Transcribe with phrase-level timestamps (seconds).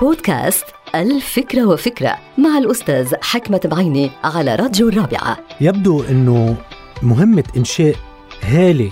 [0.00, 5.38] بودكاست الفكرة وفكرة مع الأستاذ حكمة بعيني على راديو الرابعة.
[5.60, 6.56] يبدو أنه
[7.02, 7.94] مهمة إنشاء
[8.42, 8.90] هالة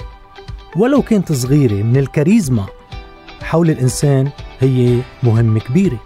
[0.76, 2.66] ولو كانت صغيرة من الكاريزما.
[3.42, 4.30] حول الإنسان
[4.60, 5.98] هي مهمة كبيرة.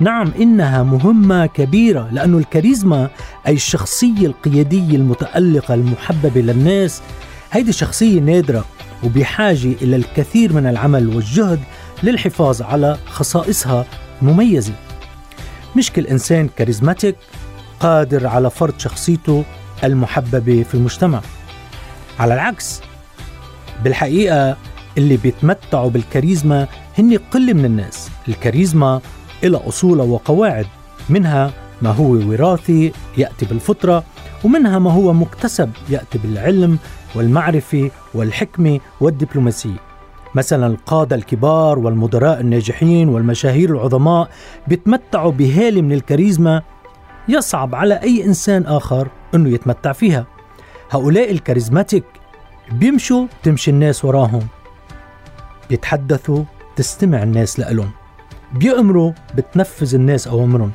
[0.00, 3.10] نعم إنها مهمة كبيرة لأن الكاريزما
[3.46, 7.02] أي الشخصية القيادية المتألقة المحببة للناس
[7.52, 8.64] هيدي شخصية نادرة
[9.04, 11.60] وبحاجة إلى الكثير من العمل والجهد
[12.02, 13.86] للحفاظ على خصائصها
[14.22, 14.72] مميزة.
[15.76, 17.16] مش كل إنسان كاريزماتيك
[17.80, 19.44] قادر على فرض شخصيته
[19.84, 21.20] المحببة في المجتمع.
[22.18, 22.80] على العكس
[23.84, 24.56] بالحقيقة
[24.98, 28.10] اللي بيتمتعوا بالكاريزما هن قلة من الناس.
[28.28, 29.00] الكاريزما
[29.44, 30.66] إلى أصول وقواعد
[31.08, 34.04] منها ما هو وراثي يأتي بالفطرة
[34.44, 36.78] ومنها ما هو مكتسب يأتي بالعلم
[37.14, 39.76] والمعرفة والحكمة والدبلوماسية.
[40.34, 44.28] مثلا القادة الكبار والمدراء الناجحين والمشاهير العظماء
[44.68, 46.62] بيتمتعوا بهالة من الكاريزما
[47.28, 50.26] يصعب على أي إنسان آخر أنه يتمتع فيها.
[50.90, 52.04] هؤلاء الكاريزماتيك
[52.72, 54.46] بيمشوا تمشي الناس وراهم
[55.70, 56.44] بيتحدثوا
[56.76, 57.90] تستمع الناس لألهم
[58.54, 60.72] بيأمروا بتنفذ الناس أوامرهم.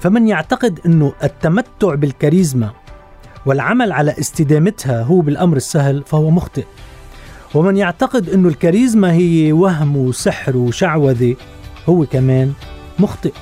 [0.00, 2.70] فمن يعتقد أنه التمتع بالكاريزما
[3.46, 6.64] والعمل على استدامتها هو بالأمر السهل فهو مخطئ.
[7.54, 11.36] ومن يعتقد أنه الكاريزما هي وهم وسحر وشعوذة
[11.88, 12.52] هو كمان
[12.98, 13.32] مخطئ.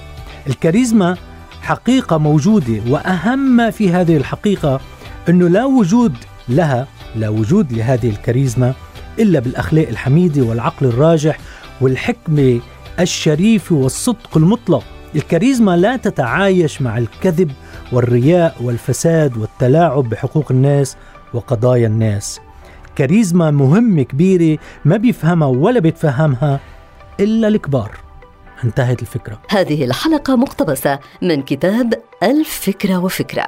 [0.46, 1.16] الكاريزما
[1.62, 4.80] حقيقة موجودة وأهم ما في هذه الحقيقة
[5.28, 6.14] أنه لا وجود
[6.48, 8.74] لها لا وجود لهذه الكاريزما
[9.18, 11.38] إلا بالأخلاق الحميدة والعقل الراجح
[11.80, 12.60] والحكمة
[13.00, 14.84] الشريفة والصدق المطلق.
[15.16, 17.50] الكاريزما لا تتعايش مع الكذب
[17.92, 20.96] والرياء والفساد والتلاعب بحقوق الناس
[21.34, 22.40] وقضايا الناس.
[22.96, 26.60] كاريزما مهمة كبيرة ما بيفهمها ولا بيتفهمها
[27.20, 27.90] إلا الكبار.
[28.64, 29.42] انتهت الفكرة.
[29.50, 33.46] هذه الحلقة مقتبسة من كتاب الفكرة وفكرة.